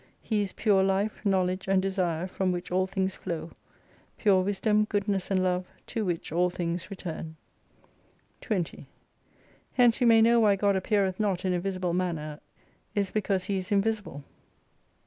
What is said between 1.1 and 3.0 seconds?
Knowledge, and Desire, from which all